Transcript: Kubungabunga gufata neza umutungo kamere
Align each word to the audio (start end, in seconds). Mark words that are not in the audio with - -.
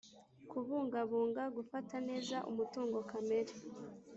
Kubungabunga 0.49 1.43
gufata 1.57 1.95
neza 2.09 2.35
umutungo 2.49 2.97
kamere 3.09 3.53